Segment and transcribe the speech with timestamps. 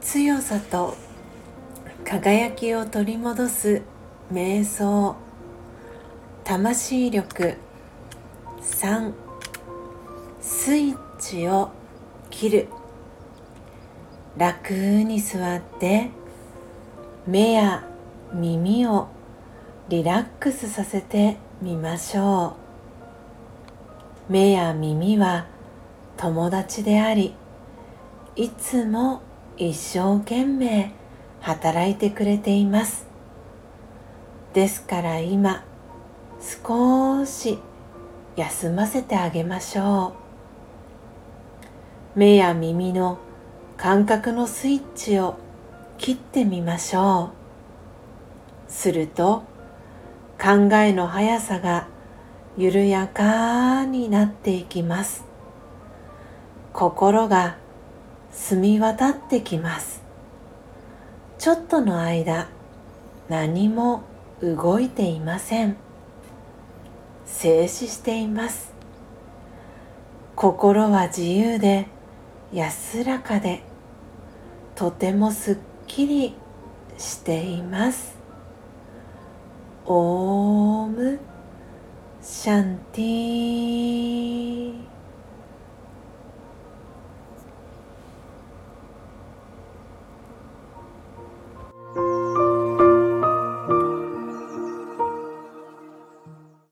[0.00, 0.96] 強さと
[2.04, 3.82] 輝きを取り戻す
[4.32, 5.14] 瞑想
[6.42, 7.54] 魂力
[8.60, 9.12] 3
[10.40, 11.70] スイッチを
[12.30, 12.68] 切る
[14.36, 16.10] 楽に座って
[17.24, 17.86] 目や
[18.32, 19.06] 耳を
[19.88, 22.67] リラックスさせてみましょう。
[24.28, 25.46] 目や耳は
[26.18, 27.34] 友達であり
[28.36, 29.22] いつも
[29.56, 30.92] 一生懸命
[31.40, 33.06] 働いてくれています。
[34.52, 35.64] ですから今
[36.40, 37.58] 少し
[38.36, 40.14] 休ませてあげましょ
[42.14, 42.18] う。
[42.18, 43.18] 目や耳の
[43.76, 45.36] 感覚のスイッチを
[45.96, 47.30] 切ってみましょ
[48.68, 48.70] う。
[48.70, 49.42] すると
[50.40, 51.88] 考えの速さが
[52.58, 55.24] 緩やかになっていきます。
[56.72, 57.56] 心が
[58.32, 60.02] 澄み渡ってきます。
[61.38, 62.48] ちょっとの間
[63.28, 64.02] 何も
[64.42, 65.76] 動いていません。
[67.26, 68.72] 静止しています。
[70.34, 71.86] 心は自由で
[72.52, 73.62] 安らかで
[74.74, 76.34] とてもすっきり
[76.96, 78.18] しています。
[79.86, 80.77] オー
[82.48, 83.97] シャンティー